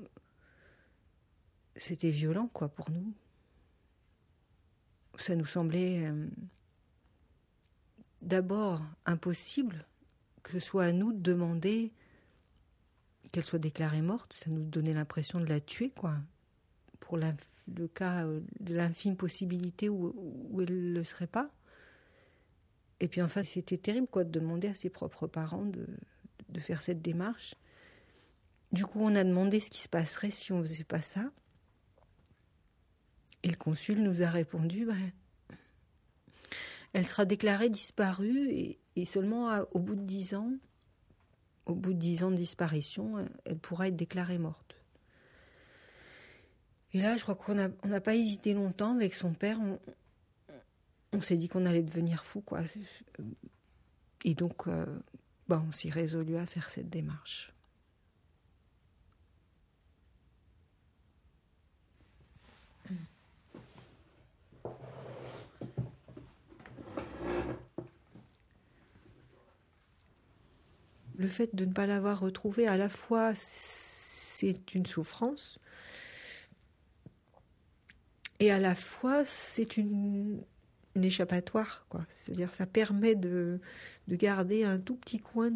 c'était 1.74 2.10
violent, 2.10 2.48
quoi, 2.52 2.68
pour 2.68 2.88
nous. 2.92 3.12
Ça 5.18 5.34
nous 5.34 5.44
semblait 5.44 6.06
euh, 6.06 6.28
d'abord 8.22 8.80
impossible 9.06 9.84
que 10.44 10.52
ce 10.52 10.60
soit 10.60 10.84
à 10.84 10.92
nous 10.92 11.12
de 11.12 11.18
demander 11.18 11.92
qu'elle 13.32 13.44
soit 13.44 13.58
déclarée 13.58 14.02
morte. 14.02 14.34
Ça 14.34 14.50
nous 14.50 14.62
donnait 14.62 14.94
l'impression 14.94 15.40
de 15.40 15.46
la 15.46 15.58
tuer, 15.58 15.90
quoi, 15.90 16.14
pour 17.00 17.16
la 17.16 17.34
le 17.76 17.88
cas 17.88 18.24
de 18.60 18.74
l'infime 18.74 19.16
possibilité 19.16 19.88
où, 19.88 20.60
elle 20.60 20.90
ne 20.90 20.94
le 20.94 21.04
serait 21.04 21.26
pas. 21.26 21.50
Et 23.00 23.08
puis 23.08 23.22
enfin, 23.22 23.42
c'était 23.42 23.78
terrible 23.78 24.06
quoi, 24.06 24.24
de 24.24 24.30
demander 24.30 24.68
à 24.68 24.74
ses 24.74 24.90
propres 24.90 25.26
parents 25.26 25.64
de, 25.64 25.86
faire 26.60 26.82
cette 26.82 27.00
démarche. 27.00 27.54
Du 28.72 28.84
coup, 28.84 29.00
on 29.00 29.14
a 29.14 29.24
demandé 29.24 29.60
ce 29.60 29.70
qui 29.70 29.80
se 29.80 29.88
passerait 29.88 30.30
si 30.30 30.52
on 30.52 30.58
ne 30.58 30.64
faisait 30.64 30.84
pas 30.84 31.00
ça. 31.00 31.30
Et 33.42 33.48
le 33.48 33.56
consul 33.56 34.02
nous 34.02 34.22
a 34.22 34.28
répondu 34.28 34.84
bah, 34.84 34.94
elle 36.92 37.06
sera 37.06 37.24
déclarée 37.24 37.70
disparue 37.70 38.50
et, 38.96 39.04
seulement 39.04 39.60
au 39.70 39.78
bout 39.78 39.94
de 39.94 40.02
dix 40.02 40.34
ans, 40.34 40.52
au 41.66 41.74
bout 41.74 41.92
de 41.92 41.98
dix 41.98 42.24
ans 42.24 42.30
de 42.30 42.36
disparition, 42.36 43.24
elle 43.44 43.58
pourra 43.58 43.88
être 43.88 43.96
déclarée 43.96 44.38
morte. 44.38 44.79
Et 46.92 47.00
là, 47.00 47.16
je 47.16 47.22
crois 47.22 47.34
qu'on 47.34 47.54
n'a 47.54 48.00
pas 48.00 48.14
hésité 48.14 48.52
longtemps 48.52 48.94
avec 48.94 49.14
son 49.14 49.32
père. 49.32 49.58
On, 51.12 51.20
s'est 51.20 51.36
dit 51.36 51.48
qu'on 51.48 51.66
allait 51.66 51.82
devenir 51.82 52.24
fou, 52.24 52.40
quoi. 52.40 52.60
Et 54.24 54.34
donc, 54.34 54.66
euh, 54.66 54.84
bah, 55.48 55.62
on 55.66 55.72
s'y 55.72 55.90
résolut 55.90 56.36
à 56.36 56.46
faire 56.46 56.70
cette 56.70 56.90
démarche. 56.90 57.52
Le 71.20 71.28
fait 71.28 71.54
de 71.54 71.66
ne 71.66 71.72
pas 71.72 71.86
l'avoir 71.86 72.18
retrouvée, 72.18 72.66
à 72.66 72.78
la 72.78 72.88
fois, 72.88 73.32
c'est 73.34 74.74
une 74.74 74.86
souffrance, 74.86 75.58
et 78.40 78.50
à 78.50 78.58
la 78.58 78.74
fois, 78.74 79.24
c'est 79.26 79.76
une, 79.76 80.42
échappatoire, 80.96 81.86
quoi. 81.88 82.04
C'est-à-dire, 82.08 82.52
ça 82.52 82.66
permet 82.66 83.14
de, 83.14 83.60
de, 84.08 84.16
garder 84.16 84.64
un 84.64 84.78
tout 84.78 84.96
petit 84.96 85.20
coin 85.20 85.50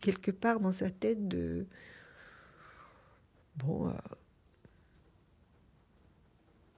quelque 0.00 0.30
part 0.30 0.58
dans 0.60 0.72
sa 0.72 0.90
tête 0.90 1.28
de 1.28 1.66
bon. 3.56 3.88
Euh, 3.88 3.92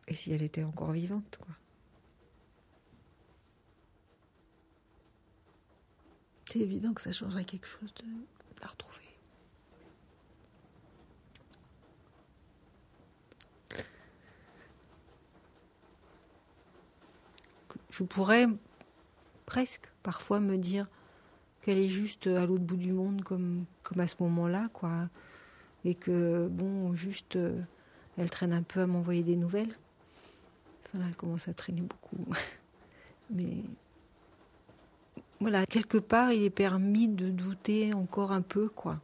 et 0.09 0.15
si 0.15 0.33
elle 0.33 0.43
était 0.43 0.65
encore 0.65 0.93
vivante, 0.93 1.39
quoi. 1.41 1.55
C'est 6.45 6.61
évident 6.61 6.93
que 6.93 7.01
ça 7.01 7.13
changerait 7.13 7.47
quelque 7.47 7.67
chose 7.67 7.95
de 7.95 8.05
la 8.61 8.67
retrouver. 8.67 9.02
Je 17.93 18.03
pourrais 18.03 18.47
presque 19.47 19.87
parfois 20.03 20.41
me 20.41 20.57
dire 20.57 20.89
qu'elle 21.61 21.79
est 21.79 21.91
juste 21.91 22.27
à 22.27 22.47
l'autre 22.47 22.65
bout 22.65 22.77
du 22.77 22.93
monde 22.93 23.23
comme, 23.23 23.65
comme 23.83 24.01
à 24.01 24.09
ce 24.09 24.17
moment-là, 24.21 24.69
quoi. 24.73 25.09
Et 25.85 25.95
que, 25.95 26.49
bon, 26.49 26.95
juste, 26.95 27.37
euh, 27.37 27.61
elle 28.17 28.31
traîne 28.31 28.53
un 28.53 28.63
peu 28.63 28.81
à 28.81 28.87
m'envoyer 28.87 29.23
des 29.23 29.37
nouvelles. 29.37 29.75
Enfin, 30.85 30.99
là, 30.99 31.05
elle 31.09 31.17
commence 31.17 31.49
à 31.49 31.55
traîner 31.55 31.83
beaucoup. 31.83 32.25
Mais 33.31 33.59
voilà, 35.41 35.67
quelque 35.67 35.99
part, 35.99 36.33
il 36.33 36.43
est 36.43 36.51
permis 36.51 37.09
de 37.09 37.31
douter 37.31 37.95
encore 37.95 38.33
un 38.33 38.43
peu, 38.43 38.69
quoi. 38.69 39.01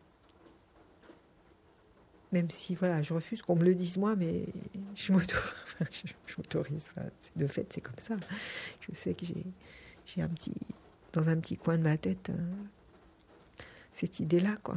Même 2.32 2.50
si, 2.50 2.75
voilà, 2.75 3.00
je 3.00 3.14
refuse 3.14 3.40
qu'on 3.40 3.56
me 3.56 3.64
le 3.64 3.75
dise 3.75 3.97
moi, 3.97 4.14
mais 4.14 4.47
je 4.94 5.12
m'autorise. 6.37 6.90
de 7.37 7.47
fait, 7.47 7.73
c'est 7.73 7.80
comme 7.80 7.99
ça. 7.99 8.16
Je 8.80 8.94
sais 8.94 9.14
que 9.14 9.25
j'ai 10.04 10.23
un 10.23 10.28
petit, 10.28 10.54
dans 11.12 11.28
un 11.30 11.37
petit 11.37 11.56
coin 11.56 11.78
de 11.78 11.82
ma 11.82 11.97
tête, 11.97 12.30
euh, 12.30 13.62
cette 13.92 14.20
idée-là, 14.20 14.56
quoi. 14.62 14.76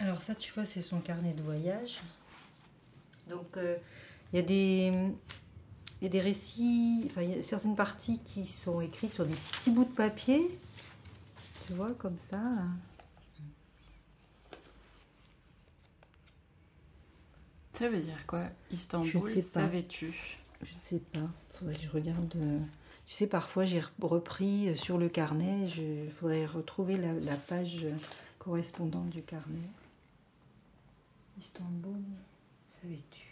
Alors 0.00 0.22
ça, 0.22 0.34
tu 0.34 0.52
vois, 0.52 0.64
c'est 0.64 0.80
son 0.80 1.00
carnet 1.00 1.32
de 1.32 1.42
voyage. 1.42 2.00
Donc, 3.28 3.56
euh, 3.56 3.76
il 4.32 4.36
y 4.36 4.38
a 4.40 4.42
des 4.42 5.12
il 6.00 6.04
y 6.04 6.06
a 6.06 6.10
des 6.10 6.20
récits, 6.20 7.02
enfin, 7.06 7.22
il 7.22 7.30
y 7.30 7.38
a 7.38 7.42
certaines 7.42 7.74
parties 7.74 8.20
qui 8.32 8.46
sont 8.46 8.80
écrites 8.80 9.12
sur 9.12 9.26
des 9.26 9.34
petits 9.34 9.70
bouts 9.70 9.84
de 9.84 9.94
papier. 9.94 10.48
Tu 11.66 11.72
vois, 11.72 11.92
comme 11.94 12.18
ça. 12.18 12.40
Ça 17.72 17.88
veut 17.88 18.00
dire 18.00 18.26
quoi 18.26 18.44
Istanbul, 18.72 19.42
savais-tu? 19.42 20.12
Je 20.62 20.74
ne 20.74 20.80
sais 20.80 20.98
pas. 20.98 21.28
Faudrait 21.54 21.76
que 21.76 21.82
je 21.82 21.90
regarde. 21.90 22.34
Euh, 22.36 22.58
tu 23.06 23.14
sais, 23.14 23.26
parfois 23.26 23.64
j'ai 23.64 23.82
repris 24.00 24.76
sur 24.76 24.98
le 24.98 25.08
carnet. 25.08 25.68
Il 25.76 26.10
faudrait 26.10 26.46
retrouver 26.46 26.96
la, 26.96 27.36
page 27.36 27.86
correspondante 28.38 29.10
du 29.10 29.22
carnet. 29.22 29.70
Istanbul, 31.38 32.02
savais-tu? 32.82 33.27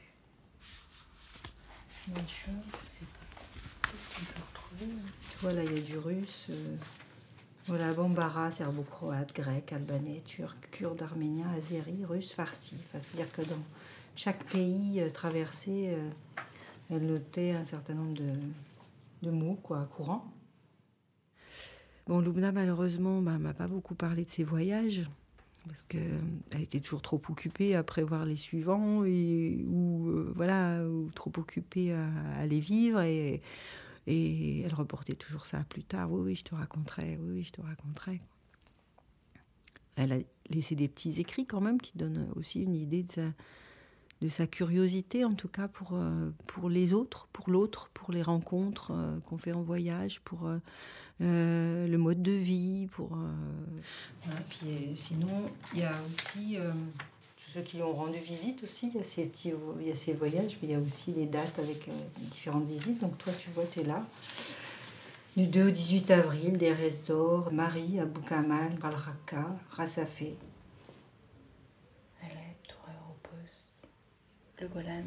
Je 2.06 2.12
sais 2.12 3.06
pas. 3.06 3.26
Tu 4.78 5.38
vois, 5.38 5.52
là, 5.52 5.64
il 5.64 5.72
y 5.72 5.78
a 5.78 5.82
du 5.82 5.98
russe. 5.98 6.46
Euh, 6.50 6.76
voilà, 7.66 7.92
bambara, 7.92 8.52
serbo-croate, 8.52 9.34
grec, 9.34 9.72
albanais, 9.72 10.22
turc, 10.24 10.70
kurde, 10.70 11.02
arménien, 11.02 11.50
azéri, 11.56 12.04
russe, 12.04 12.32
farsi. 12.32 12.76
C'est-à-dire 12.92 13.32
que 13.32 13.42
dans 13.42 13.62
chaque 14.14 14.44
pays 14.44 15.00
euh, 15.00 15.10
traversé, 15.10 15.88
euh, 15.88 16.10
elle 16.90 17.06
notait 17.06 17.52
un 17.52 17.64
certain 17.64 17.94
nombre 17.94 18.14
de, 18.14 18.32
de 19.22 19.30
mots 19.30 19.58
quoi, 19.62 19.88
courants. 19.96 20.32
Bon, 22.06 22.20
Lubna, 22.20 22.52
malheureusement, 22.52 23.20
bah, 23.20 23.38
m'a 23.38 23.52
pas 23.52 23.66
beaucoup 23.66 23.96
parlé 23.96 24.24
de 24.24 24.30
ses 24.30 24.44
voyages 24.44 25.02
parce 25.68 25.84
qu'elle 25.84 26.60
était 26.60 26.80
toujours 26.80 27.02
trop 27.02 27.20
occupée 27.28 27.74
à 27.74 27.82
prévoir 27.82 28.24
les 28.24 28.36
suivants 28.36 29.04
et 29.04 29.64
ou 29.66 30.08
euh, 30.08 30.32
voilà 30.34 30.84
ou 30.84 31.10
trop 31.14 31.32
occupée 31.36 31.92
à, 31.92 32.46
les 32.46 32.60
vivre 32.60 33.00
et, 33.00 33.42
et 34.06 34.60
elle 34.60 34.74
reportait 34.74 35.14
toujours 35.14 35.46
ça 35.46 35.64
plus 35.68 35.84
tard. 35.84 36.10
Oui 36.12 36.20
oui 36.24 36.34
je 36.36 36.44
te 36.44 36.54
raconterai 36.54 37.18
oui 37.20 37.30
oui 37.34 37.42
je 37.42 37.52
te 37.52 37.60
raconterai. 37.60 38.20
Elle 39.96 40.12
a 40.12 40.18
laissé 40.50 40.74
des 40.74 40.88
petits 40.88 41.20
écrits 41.20 41.46
quand 41.46 41.60
même 41.60 41.80
qui 41.80 41.96
donnent 41.96 42.28
aussi 42.36 42.62
une 42.62 42.74
idée 42.74 43.02
de 43.02 43.12
sa, 43.12 43.22
de 44.22 44.28
sa 44.28 44.46
curiosité 44.46 45.24
en 45.24 45.34
tout 45.34 45.48
cas 45.48 45.68
pour, 45.68 45.90
euh, 45.92 46.30
pour 46.46 46.70
les 46.70 46.92
autres 46.92 47.28
pour 47.32 47.50
l'autre 47.50 47.90
pour 47.92 48.12
les 48.12 48.22
rencontres 48.22 48.92
euh, 48.92 49.18
qu'on 49.26 49.36
fait 49.36 49.52
en 49.52 49.62
voyage 49.62 50.20
pour 50.20 50.48
euh, 51.20 51.86
le 51.86 51.96
mode 51.98 52.22
de 52.22 52.32
vie. 52.32 52.88
Pour, 52.92 53.16
puis, 54.50 54.92
sinon, 54.96 55.50
il 55.72 55.80
y 55.80 55.82
a 55.82 55.92
aussi 56.12 56.56
tous 56.56 57.52
ceux 57.54 57.62
qui 57.62 57.80
ont 57.80 57.94
rendu 57.94 58.18
visite 58.18 58.62
aussi. 58.62 58.88
Il 58.88 58.98
y 58.98 59.00
a 59.00 59.02
ces 59.02 59.24
petits, 59.24 59.54
y 59.82 59.96
ces 59.96 60.12
voyages, 60.12 60.58
mais 60.60 60.68
il 60.68 60.70
y 60.72 60.74
a 60.74 60.78
aussi 60.78 61.12
les 61.12 61.24
dates 61.24 61.58
avec 61.58 61.88
différentes 62.18 62.66
visites. 62.66 63.00
Donc 63.00 63.16
toi, 63.16 63.32
tu 63.38 63.48
vois, 63.54 63.64
tu 63.64 63.80
es 63.80 63.84
là. 63.84 64.04
Du 65.38 65.46
2 65.46 65.68
au 65.68 65.70
18 65.70 66.10
avril, 66.10 66.58
des 66.58 66.74
Resor, 66.74 67.50
Marie, 67.50 67.98
Abou 67.98 68.20
Kamal, 68.20 68.74
Balraka, 68.74 69.56
Rassafé. 69.70 70.34
Le 74.60 74.68
Golan. 74.68 75.04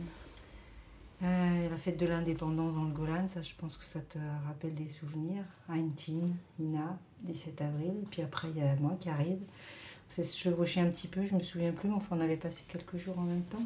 Euh, 1.21 1.69
la 1.69 1.77
fête 1.77 1.97
de 1.97 2.05
l'indépendance 2.05 2.75
dans 2.75 2.85
le 2.85 2.93
Golan, 2.93 3.27
ça 3.27 3.41
je 3.41 3.53
pense 3.55 3.75
que 3.77 3.83
ça 3.83 3.99
te 3.99 4.17
rappelle 4.45 4.73
des 4.73 4.88
souvenirs. 4.88 5.43
Aintin, 5.67 6.29
Ina, 6.59 6.97
17 7.23 7.62
avril. 7.62 7.93
Et 8.03 8.05
puis 8.09 8.21
après, 8.21 8.49
il 8.49 8.57
y 8.57 8.62
a 8.62 8.75
moi 8.75 8.95
qui 8.99 9.09
arrive. 9.09 9.39
On 9.39 10.12
s'est 10.12 10.23
chevauché 10.23 10.79
un 10.79 10.89
petit 10.89 11.07
peu, 11.07 11.25
je 11.25 11.35
me 11.35 11.41
souviens 11.41 11.71
plus, 11.71 11.89
mais 11.89 11.95
enfin 11.95 12.15
on 12.17 12.21
avait 12.21 12.38
passé 12.38 12.63
quelques 12.67 12.97
jours 12.97 13.19
en 13.19 13.23
même 13.23 13.43
temps. 13.43 13.65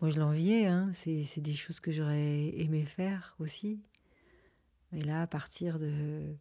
Moi 0.00 0.10
je 0.10 0.18
l'enviais, 0.18 0.66
hein. 0.66 0.90
c'est, 0.94 1.40
des 1.40 1.52
choses 1.52 1.78
que 1.78 1.92
j'aurais 1.92 2.48
aimé 2.56 2.84
faire 2.84 3.34
aussi. 3.38 3.80
Mais 4.92 5.02
là, 5.02 5.22
à 5.22 5.26
partir 5.26 5.78
de. 5.78 6.34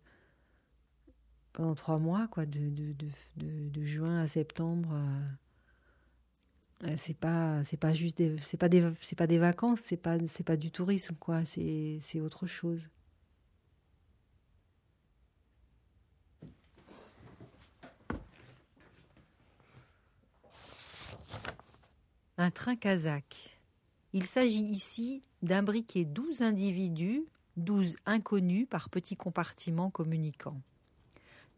pendant 1.51 1.75
trois 1.75 1.99
mois, 1.99 2.27
quoi, 2.31 2.45
de, 2.45 2.69
de, 2.69 2.93
de, 3.35 3.69
de 3.69 3.83
juin 3.83 4.21
à 4.23 4.27
septembre. 4.27 4.95
Euh, 6.85 6.93
c'est 6.95 7.13
pas 7.17 7.61
c'est 7.65 7.77
pas 7.77 7.93
juste 7.93 8.17
des, 8.17 8.37
vacances 9.37 9.81
c'est 9.83 9.97
pas 9.97 10.17
c'est 10.27 10.45
pas 10.45 10.55
du 10.55 10.71
tourisme 10.71 11.15
quoi. 11.19 11.43
C'est 11.45 11.97
c'est 11.99 12.21
autre 12.21 12.47
chose. 12.47 12.89
Un 22.37 22.51
train 22.51 22.77
kazakh. 22.77 23.57
Il 24.13 24.25
s'agit 24.25 24.63
ici 24.63 25.21
d'imbriquer 25.41 26.05
douze 26.05 26.41
individus 26.41 27.25
douze 27.57 27.97
inconnus 28.05 28.67
par 28.69 28.89
petits 28.89 29.17
compartiments 29.17 29.89
communicants 29.89 30.61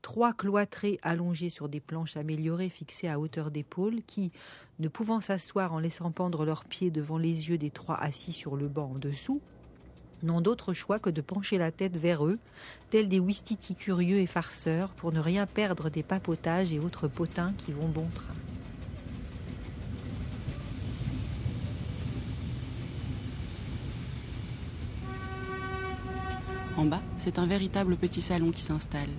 trois 0.02 0.34
cloîtrés 0.34 1.00
allongés 1.02 1.50
sur 1.50 1.70
des 1.70 1.80
planches 1.80 2.18
améliorées 2.18 2.70
fixées 2.70 3.08
à 3.08 3.20
hauteur 3.20 3.52
d'épaule 3.52 4.02
qui, 4.06 4.32
ne 4.80 4.88
pouvant 4.88 5.20
s'asseoir 5.20 5.74
en 5.74 5.80
laissant 5.80 6.12
pendre 6.12 6.46
leurs 6.46 6.66
pieds 6.66 6.92
devant 6.92 7.18
les 7.18 7.50
yeux 7.50 7.58
des 7.58 7.70
trois 7.70 7.96
assis 7.96 8.34
sur 8.34 8.56
le 8.56 8.68
banc 8.68 8.92
en 8.96 8.98
dessous, 8.98 9.42
n'ont 10.24 10.42
d'autre 10.42 10.74
choix 10.74 11.00
que 11.00 11.10
de 11.10 11.22
pencher 11.22 11.58
la 11.58 11.72
tête 11.72 11.98
vers 11.98 12.26
eux, 12.26 12.40
tels 12.90 13.10
des 13.10 13.20
ouistitis 13.20 13.76
curieux 13.76 14.18
et 14.18 14.28
farceurs, 14.28 14.90
pour 14.90 15.12
ne 15.12 15.20
rien 15.20 15.48
perdre 15.48 15.90
des 15.90 16.04
papotages 16.04 16.74
et 16.74 16.80
autres 16.80 17.08
potins 17.08 17.54
qui 17.58 17.72
vont 17.72 17.88
bon 17.88 18.08
train. 18.14 18.34
En 26.78 26.86
bas, 26.86 27.02
c'est 27.18 27.38
un 27.38 27.46
véritable 27.46 27.96
petit 27.98 28.22
salon 28.22 28.52
qui 28.52 28.62
s'installe. 28.62 29.10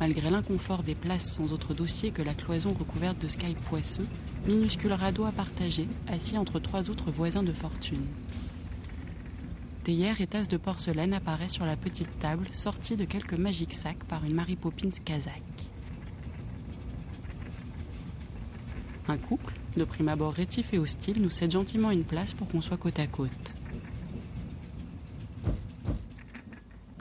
Malgré 0.00 0.30
l'inconfort 0.30 0.84
des 0.84 0.94
places 0.94 1.34
sans 1.34 1.52
autre 1.52 1.74
dossier 1.74 2.12
que 2.12 2.22
la 2.22 2.34
cloison 2.34 2.72
recouverte 2.72 3.18
de 3.20 3.28
sky 3.28 3.54
poisseux, 3.68 4.06
minuscule 4.46 4.92
radeau 4.92 5.24
à 5.24 5.32
partager, 5.32 5.88
assis 6.06 6.38
entre 6.38 6.60
trois 6.60 6.88
autres 6.88 7.10
voisins 7.10 7.42
de 7.42 7.52
fortune. 7.52 8.06
Théière 9.82 10.20
et 10.20 10.26
tasses 10.26 10.48
de 10.48 10.56
porcelaine 10.56 11.14
apparaissent 11.14 11.54
sur 11.54 11.64
la 11.64 11.76
petite 11.76 12.18
table, 12.20 12.46
sortie 12.52 12.96
de 12.96 13.04
quelques 13.04 13.34
magiques 13.34 13.74
sacs 13.74 14.04
par 14.04 14.24
une 14.24 14.34
Marie 14.34 14.54
Poppins 14.54 14.90
kazakh. 15.04 15.42
Un 19.08 19.16
couple, 19.16 19.54
de 19.76 19.84
prime 19.84 20.08
abord 20.08 20.34
rétif 20.34 20.74
et 20.74 20.78
hostile, 20.78 21.22
nous 21.22 21.30
cède 21.30 21.50
gentiment 21.50 21.90
une 21.90 22.04
place 22.04 22.34
pour 22.34 22.46
qu'on 22.46 22.60
soit 22.60 22.76
côte 22.76 22.98
à 22.98 23.06
côte. 23.06 23.57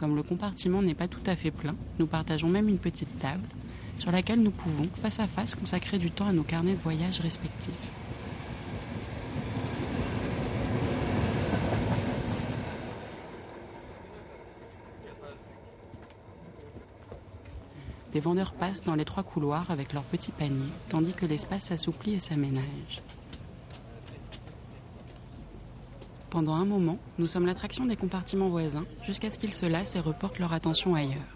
Comme 0.07 0.15
le 0.15 0.23
compartiment 0.23 0.81
n'est 0.81 0.93
pas 0.93 1.09
tout 1.09 1.19
à 1.25 1.35
fait 1.35 1.51
plein, 1.51 1.75
nous 1.99 2.07
partageons 2.07 2.47
même 2.47 2.69
une 2.69 2.77
petite 2.77 3.19
table 3.19 3.43
sur 3.97 4.09
laquelle 4.09 4.41
nous 4.41 4.51
pouvons, 4.51 4.87
face 4.95 5.19
à 5.19 5.27
face, 5.27 5.53
consacrer 5.53 5.97
du 5.97 6.11
temps 6.11 6.27
à 6.27 6.31
nos 6.31 6.43
carnets 6.43 6.75
de 6.75 6.79
voyage 6.79 7.19
respectifs. 7.19 7.73
Des 18.13 18.21
vendeurs 18.21 18.53
passent 18.53 18.83
dans 18.83 18.95
les 18.95 19.03
trois 19.03 19.23
couloirs 19.23 19.69
avec 19.71 19.91
leurs 19.91 20.03
petits 20.03 20.31
paniers, 20.31 20.71
tandis 20.87 21.11
que 21.11 21.25
l'espace 21.25 21.65
s'assouplit 21.65 22.13
et 22.13 22.19
s'aménage. 22.19 23.01
Pendant 26.37 26.53
un 26.53 26.65
moment, 26.65 26.99
nous 27.17 27.25
sommes 27.25 27.47
l'attraction 27.47 27.87
des 27.87 27.95
compartiments 27.95 28.49
voisins, 28.49 28.85
jusqu'à 29.01 29.31
ce 29.31 29.39
qu'ils 29.39 29.55
se 29.55 29.65
lassent 29.65 29.95
et 29.95 29.99
reportent 29.99 30.37
leur 30.37 30.53
attention 30.53 30.93
ailleurs. 30.93 31.35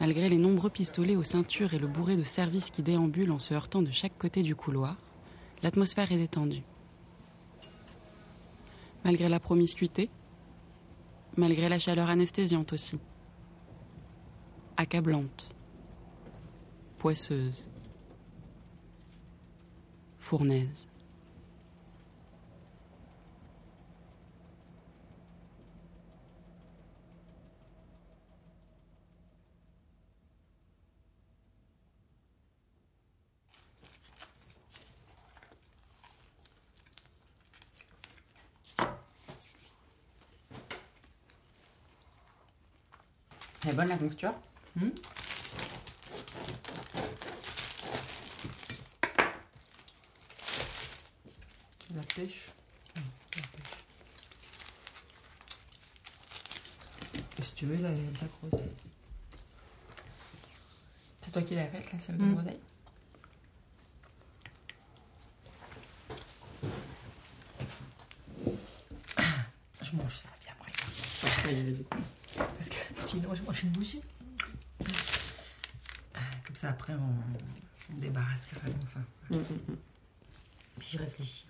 Malgré 0.00 0.30
les 0.30 0.38
nombreux 0.38 0.70
pistolets 0.70 1.16
aux 1.16 1.22
ceintures 1.22 1.74
et 1.74 1.78
le 1.78 1.86
bourré 1.86 2.16
de 2.16 2.22
services 2.22 2.70
qui 2.70 2.80
déambulent 2.80 3.30
en 3.30 3.38
se 3.38 3.52
heurtant 3.52 3.82
de 3.82 3.90
chaque 3.90 4.16
côté 4.16 4.42
du 4.42 4.56
couloir, 4.56 4.96
l'atmosphère 5.62 6.10
est 6.10 6.16
détendue. 6.16 6.62
Malgré 9.04 9.28
la 9.28 9.38
promiscuité, 9.38 10.08
malgré 11.36 11.68
la 11.68 11.78
chaleur 11.78 12.08
anesthésiante 12.08 12.72
aussi. 12.72 12.98
Accablante, 14.78 15.50
poisseuse, 16.96 17.66
fournaise. 20.26 20.88
Elle 43.62 43.70
est 43.70 43.72
bonne 43.74 43.88
la 43.88 43.96
confiture? 43.96 44.34
Hmm? 44.76 44.90
La 51.96 52.02
pêche. 52.02 52.46
Et 57.38 57.42
si 57.42 57.52
tu 57.54 57.66
veux, 57.66 57.76
la, 57.76 57.90
la 57.90 57.96
groseille. 58.40 58.70
C'est 61.24 61.32
toi 61.32 61.42
qui 61.42 61.54
l'as 61.54 61.66
faite, 61.68 61.90
la 61.92 61.98
celle 61.98 62.16
de 62.18 62.24
Mm. 62.24 62.34
groseille? 62.34 62.60
Je 69.82 69.96
mange 69.96 70.14
ça 70.18 70.28
bien 70.42 70.52
après. 70.58 70.72
Allez, 71.50 71.62
vas-y. 71.72 71.84
Parce 72.36 72.68
que 72.68 72.76
sinon, 73.00 73.34
je 73.34 73.42
mange 73.42 73.62
une 73.62 73.70
bouchée. 73.70 74.00
Ah, 76.14 76.20
Comme 76.46 76.56
ça, 76.56 76.70
après, 76.70 76.94
on, 76.94 77.14
on 77.92 77.96
débarrasse 77.98 78.46
carrément. 78.46 78.78
Enfin, 78.84 79.00
puis 80.78 80.88
je 80.92 80.98
réfléchis. 80.98 81.46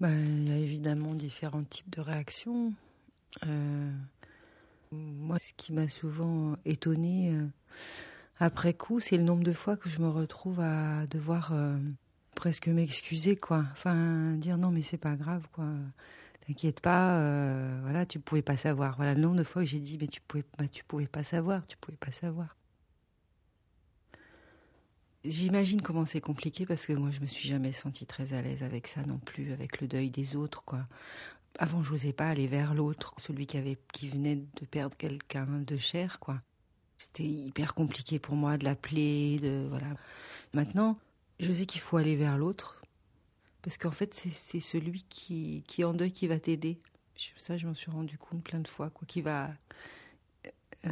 Bah, 0.00 0.10
il 0.12 0.48
y 0.48 0.52
a 0.52 0.56
évidemment 0.56 1.14
différents 1.14 1.64
types 1.64 1.90
de 1.90 2.00
réactions. 2.00 2.72
Euh, 3.46 3.90
moi, 4.92 5.38
ce 5.40 5.52
qui 5.56 5.72
m'a 5.72 5.88
souvent 5.88 6.56
étonnée 6.64 7.32
euh, 7.32 7.46
après 8.38 8.74
coup, 8.74 9.00
c'est 9.00 9.16
le 9.16 9.24
nombre 9.24 9.42
de 9.42 9.52
fois 9.52 9.76
que 9.76 9.88
je 9.88 9.98
me 9.98 10.08
retrouve 10.08 10.60
à 10.60 11.04
devoir 11.08 11.50
euh, 11.52 11.76
presque 12.36 12.68
m'excuser, 12.68 13.34
quoi. 13.34 13.64
Enfin, 13.72 14.34
dire 14.34 14.56
non, 14.56 14.70
mais 14.70 14.82
c'est 14.82 14.98
pas 14.98 15.16
grave, 15.16 15.48
quoi. 15.52 15.66
T'inquiète 16.46 16.80
pas, 16.80 17.20
voilà, 17.82 18.06
tu 18.06 18.20
pouvais 18.20 18.42
pas 18.42 18.56
savoir. 18.56 18.96
Voilà, 18.96 19.14
le 19.14 19.20
nombre 19.20 19.36
de 19.36 19.42
fois 19.42 19.62
que 19.62 19.68
j'ai 19.68 19.80
dit, 19.80 19.98
mais 20.00 20.06
tu 20.06 20.20
pouvais, 20.20 20.44
bah, 20.58 20.68
tu 20.68 20.84
pouvais 20.84 21.08
pas 21.08 21.24
savoir, 21.24 21.66
tu 21.66 21.76
pouvais 21.76 21.98
pas 21.98 22.12
savoir. 22.12 22.57
J'imagine 25.28 25.82
comment 25.82 26.06
c'est 26.06 26.22
compliqué 26.22 26.64
parce 26.64 26.86
que 26.86 26.94
moi 26.94 27.10
je 27.10 27.20
me 27.20 27.26
suis 27.26 27.46
jamais 27.46 27.72
sentie 27.72 28.06
très 28.06 28.32
à 28.32 28.40
l'aise 28.40 28.62
avec 28.62 28.86
ça 28.86 29.02
non 29.02 29.18
plus, 29.18 29.52
avec 29.52 29.82
le 29.82 29.86
deuil 29.86 30.08
des 30.08 30.36
autres 30.36 30.62
quoi. 30.64 30.86
Avant 31.58 31.84
je 31.84 31.92
n'osais 31.92 32.14
pas 32.14 32.30
aller 32.30 32.46
vers 32.46 32.72
l'autre, 32.72 33.14
celui 33.18 33.46
qui 33.46 33.58
avait 33.58 33.76
qui 33.92 34.08
venait 34.08 34.36
de 34.36 34.64
perdre 34.64 34.96
quelqu'un 34.96 35.46
de 35.46 35.76
cher 35.76 36.18
quoi. 36.18 36.40
C'était 36.96 37.24
hyper 37.24 37.74
compliqué 37.74 38.18
pour 38.18 38.36
moi 38.36 38.56
de 38.56 38.64
l'appeler, 38.64 39.38
de 39.38 39.66
voilà. 39.68 39.88
Maintenant, 40.54 40.98
je 41.40 41.52
sais 41.52 41.66
qu'il 41.66 41.82
faut 41.82 41.98
aller 41.98 42.16
vers 42.16 42.38
l'autre 42.38 42.80
parce 43.60 43.76
qu'en 43.76 43.90
fait 43.90 44.14
c'est 44.14 44.60
celui 44.60 45.02
qui 45.10 45.62
est 45.76 45.84
en 45.84 45.92
deuil 45.92 46.12
qui 46.12 46.26
va 46.26 46.40
t'aider. 46.40 46.80
Ça 47.36 47.58
je 47.58 47.66
m'en 47.66 47.74
suis 47.74 47.90
rendu 47.90 48.16
compte 48.16 48.42
plein 48.42 48.60
de 48.60 48.68
fois 48.68 48.88
quoi, 48.88 49.06
qui 49.06 49.20
va 49.20 49.50
euh, 50.86 50.90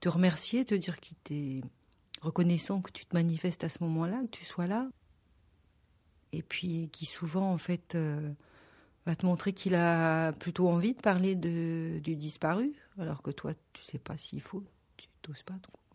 te 0.00 0.08
remercier, 0.08 0.64
te 0.64 0.74
dire 0.74 0.98
qu'il 0.98 1.16
t'est 1.18 1.60
reconnaissant 2.20 2.80
que 2.80 2.90
tu 2.90 3.06
te 3.06 3.14
manifestes 3.14 3.64
à 3.64 3.68
ce 3.68 3.82
moment-là, 3.84 4.20
que 4.22 4.36
tu 4.36 4.44
sois 4.44 4.66
là, 4.66 4.88
et 6.32 6.42
puis 6.42 6.88
qui 6.92 7.06
souvent 7.06 7.52
en 7.52 7.58
fait 7.58 7.94
euh, 7.94 8.30
va 9.06 9.16
te 9.16 9.24
montrer 9.24 9.52
qu'il 9.52 9.74
a 9.74 10.32
plutôt 10.32 10.68
envie 10.68 10.94
de 10.94 11.00
parler 11.00 11.34
de, 11.34 11.98
du 12.02 12.16
disparu, 12.16 12.72
alors 12.98 13.22
que 13.22 13.30
toi 13.30 13.52
tu 13.72 13.82
sais 13.82 13.98
pas 13.98 14.16
s'il 14.16 14.42
faut, 14.42 14.64
tu 14.96 15.08
t'oses 15.22 15.42
pas. 15.42 15.54
donc. 15.54 15.87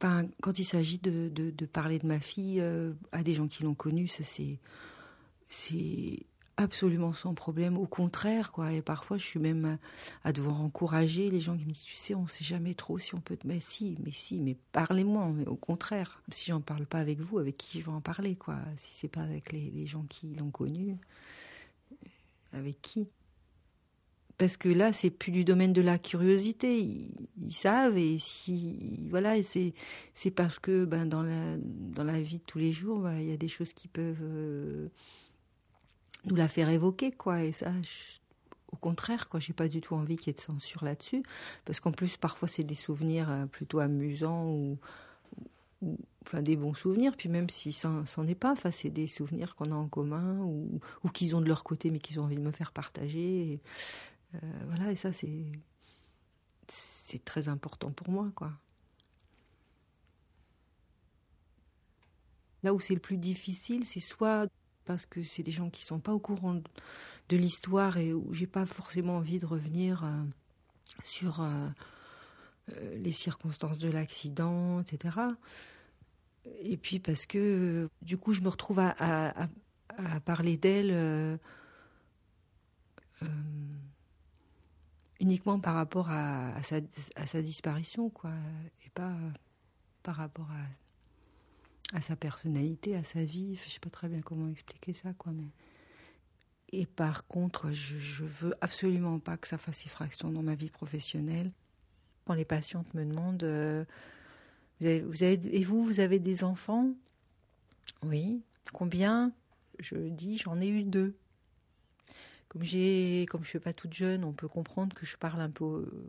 Enfin, 0.00 0.26
quand 0.42 0.58
il 0.58 0.64
s'agit 0.64 0.98
de, 0.98 1.28
de- 1.28 1.66
parler 1.66 1.98
de 1.98 2.06
ma 2.06 2.20
fille 2.20 2.60
euh, 2.60 2.92
à 3.12 3.22
des 3.22 3.34
gens 3.34 3.48
qui 3.48 3.64
l'ont 3.64 3.74
connue, 3.74 4.08
ça 4.08 4.22
c'est 4.24 4.58
c'est 5.48 6.26
absolument 6.56 7.12
sans 7.14 7.34
problème. 7.34 7.78
Au 7.78 7.86
contraire, 7.86 8.52
quoi. 8.52 8.72
Et 8.72 8.82
parfois, 8.82 9.16
je 9.18 9.24
suis 9.24 9.40
même 9.40 9.78
à, 10.24 10.32
devoir 10.32 10.60
encourager 10.62 11.30
les 11.30 11.40
gens 11.40 11.56
qui 11.56 11.64
me 11.64 11.72
disent, 11.72 11.82
tu 11.84 11.96
sais, 11.96 12.14
on 12.14 12.26
sait 12.26 12.44
jamais 12.44 12.74
trop 12.74 12.98
si 12.98 13.14
on 13.14 13.20
peut. 13.20 13.38
Mais 13.44 13.60
si, 13.60 13.96
mais 14.04 14.10
si, 14.12 14.40
mais 14.40 14.56
parlez-moi. 14.72 15.30
Mais 15.34 15.46
au 15.46 15.56
contraire, 15.56 16.22
si 16.30 16.46
j'en 16.50 16.60
parle 16.60 16.86
pas 16.86 16.98
avec 17.00 17.20
vous, 17.20 17.38
avec 17.38 17.56
qui 17.56 17.80
je 17.80 17.86
vais 17.86 17.92
en 17.92 18.00
parler, 18.00 18.36
quoi. 18.36 18.56
Si 18.76 18.94
c'est 18.94 19.08
pas 19.08 19.22
avec 19.22 19.52
les 19.52 19.86
gens 19.86 20.04
qui 20.08 20.34
l'ont 20.34 20.50
connue, 20.50 20.96
avec 22.52 22.80
qui? 22.82 23.08
Parce 24.38 24.56
que 24.56 24.68
là, 24.68 24.92
c'est 24.92 25.10
plus 25.10 25.32
du 25.32 25.44
domaine 25.44 25.72
de 25.72 25.82
la 25.82 25.98
curiosité. 25.98 26.78
Ils, 27.40 27.52
savent 27.52 27.98
et 27.98 28.18
si 28.18 29.06
voilà, 29.10 29.34
c'est 29.42 30.30
parce 30.30 30.58
que 30.58 30.84
ben 30.84 31.06
dans 31.06 31.22
la 31.22 31.56
dans 31.58 32.04
la 32.04 32.20
vie 32.20 32.38
de 32.38 32.44
tous 32.44 32.58
les 32.58 32.72
jours, 32.72 33.00
ben, 33.00 33.18
il 33.18 33.28
y 33.28 33.32
a 33.32 33.36
des 33.36 33.48
choses 33.48 33.72
qui 33.72 33.88
peuvent 33.88 34.22
euh, 34.22 34.88
nous 36.24 36.36
la 36.36 36.48
faire 36.48 36.68
évoquer, 36.68 37.10
quoi. 37.10 37.42
Et 37.42 37.52
ça, 37.52 37.72
au 38.72 38.76
contraire, 38.76 39.28
quoi, 39.28 39.40
j'ai 39.40 39.52
pas 39.52 39.68
du 39.68 39.80
tout 39.80 39.94
envie 39.94 40.16
qu'il 40.16 40.28
y 40.28 40.30
ait 40.30 40.34
de 40.34 40.40
censure 40.40 40.84
là-dessus, 40.84 41.22
parce 41.64 41.80
qu'en 41.80 41.92
plus, 41.92 42.16
parfois, 42.16 42.48
c'est 42.48 42.64
des 42.64 42.74
souvenirs 42.74 43.30
euh, 43.30 43.46
plutôt 43.46 43.80
amusants 43.80 44.46
ou, 44.50 44.78
enfin 46.26 46.42
des 46.42 46.56
bons 46.56 46.74
souvenirs. 46.74 47.16
Puis 47.16 47.28
même 47.28 47.48
si 47.50 47.72
c'en 47.72 48.04
est 48.26 48.34
pas, 48.34 48.52
enfin, 48.52 48.70
c'est 48.70 48.90
des 48.90 49.06
souvenirs 49.06 49.54
qu'on 49.56 49.72
a 49.72 49.74
en 49.74 49.88
commun 49.88 50.38
ou, 50.42 50.80
qu'ils 51.12 51.34
ont 51.34 51.40
de 51.40 51.48
leur 51.48 51.64
côté, 51.64 51.90
mais 51.90 51.98
qu'ils 51.98 52.20
ont 52.20 52.24
envie 52.24 52.36
de 52.36 52.42
me 52.42 52.52
faire 52.52 52.72
partager. 52.72 53.60
Euh, 54.34 54.38
voilà, 54.66 54.92
et 54.92 54.96
ça, 54.96 55.12
c'est 55.12 55.52
très 57.24 57.48
important 57.48 57.90
pour 57.90 58.10
moi, 58.10 58.30
quoi. 58.34 58.52
Là 62.62 62.74
où 62.74 62.80
c'est 62.80 62.94
le 62.94 63.00
plus 63.00 63.18
difficile, 63.18 63.84
c'est 63.84 64.00
soit 64.00 64.48
parce 64.84 65.06
que 65.06 65.22
c'est 65.22 65.42
des 65.42 65.52
gens 65.52 65.70
qui 65.70 65.84
sont 65.84 66.00
pas 66.00 66.12
au 66.12 66.18
courant 66.18 66.54
de- 66.54 67.36
l'histoire 67.36 67.98
et 67.98 68.12
où 68.14 68.32
j'ai 68.32 68.46
pas 68.46 68.64
forcément 68.66 69.16
envie 69.18 69.38
de 69.38 69.46
revenir 69.46 70.02
euh, 70.04 70.22
sur 71.04 71.40
euh, 71.42 71.68
les 72.96 73.12
circonstances 73.12 73.78
de 73.78 73.90
l'accident, 73.90 74.80
etc. 74.80 75.36
Et 76.60 76.76
puis 76.76 76.98
parce 77.00 77.26
que 77.26 77.88
du 78.02 78.16
coup, 78.18 78.32
je 78.32 78.40
me 78.40 78.48
retrouve 78.48 78.78
à, 78.80 79.48
parler 80.24 80.56
d'elle. 80.56 81.38
Uniquement 85.20 85.58
par 85.58 85.74
rapport 85.74 86.10
à, 86.10 86.62
sa, 86.62 86.80
disparition, 87.42 88.10
quoi, 88.10 88.32
et 88.84 88.90
pas 88.90 89.12
par 90.02 90.16
rapport 90.16 90.48
à, 90.50 91.96
à 91.96 92.00
sa 92.00 92.16
personnalité, 92.16 92.96
à 92.96 93.02
sa 93.02 93.24
vie. 93.24 93.50
Enfin, 93.54 93.64
je 93.66 93.72
sais 93.72 93.80
pas 93.80 93.90
très 93.90 94.08
bien 94.08 94.20
comment 94.20 94.48
expliquer 94.48 94.94
ça, 94.94 95.12
quoi, 95.14 95.32
mais. 95.32 95.50
Et 96.70 96.84
par 96.84 97.26
contre, 97.26 97.72
je, 97.72 97.96
je 97.96 98.24
veux 98.24 98.54
absolument 98.60 99.18
pas 99.20 99.38
que 99.38 99.48
ça 99.48 99.56
fasse 99.56 99.86
effraction 99.86 100.30
dans 100.30 100.42
ma 100.42 100.54
vie 100.54 100.68
professionnelle. 100.68 101.50
Quand 102.26 102.34
les 102.34 102.44
patientes 102.44 102.92
me 102.92 103.06
demandent, 103.06 103.42
euh, 103.42 103.84
vous 104.78 104.86
avez, 104.86 105.00
vous 105.00 105.22
avez- 105.22 105.56
et 105.56 105.64
vous, 105.64 105.82
vous 105.82 106.00
avez 106.00 106.18
des 106.18 106.44
enfants? 106.44 106.92
Oui. 108.02 108.42
Combien? 108.74 109.32
Je 109.80 109.96
dis, 109.96 110.36
j'en 110.36 110.60
ai 110.60 110.68
eu 110.68 110.82
deux. 110.84 111.16
Comme 112.48 112.62
j'ai, 112.62 113.26
comme 113.30 113.44
je 113.44 113.48
suis 113.50 113.58
pas 113.58 113.72
toute 113.72 113.92
jeune, 113.92 114.24
on 114.24 114.32
peut 114.32 114.48
comprendre 114.48 114.96
que 114.96 115.04
je 115.04 115.16
parle 115.16 115.40
un 115.40 115.50
peu 115.50 115.64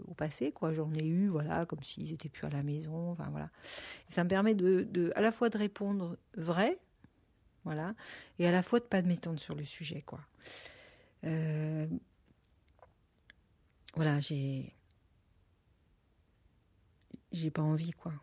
au, 0.07 0.13
passé, 0.13 0.51
quoi. 0.51 0.73
J'en 0.73 0.91
ai 0.93 1.05
eu, 1.05 1.27
voilà, 1.27 1.65
comme 1.65 1.83
s'ils 1.83 2.13
étaient 2.13 2.29
plus 2.29 2.45
à 2.45 2.49
la 2.49 2.63
maison, 2.63 3.11
enfin 3.11 3.27
voilà. 3.29 3.49
ça 4.07 4.23
me 4.23 4.29
permet 4.29 4.55
de, 4.55 5.11
à 5.15 5.21
la 5.21 5.31
fois 5.31 5.49
de 5.49 5.57
répondre 5.57 6.17
vrai, 6.37 6.79
voilà, 7.65 7.93
et 8.39 8.47
à 8.47 8.51
la 8.51 8.63
fois 8.63 8.79
de 8.79 8.85
pas 8.85 9.01
m'étendre 9.01 9.39
sur 9.39 9.55
le 9.55 9.65
sujet, 9.65 10.01
quoi. 10.01 10.21
Euh, 11.25 11.87
voilà, 13.95 14.19
j'ai, 14.21 14.73
j'ai 17.33 17.51
pas 17.51 17.61
envie, 17.61 17.91
quoi. 17.91 18.13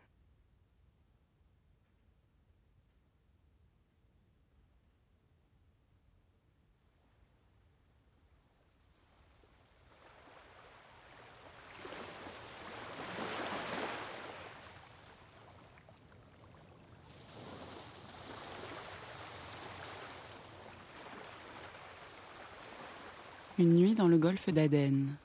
Une 23.59 23.73
nuit 23.73 23.95
dans 23.95 24.07
le 24.07 24.19
golfe 24.19 24.49
d'Aden. 24.49 25.15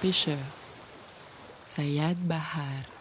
Pêcheur. 0.00 0.38
Sayad 1.68 2.16
Bahar. 2.16 2.95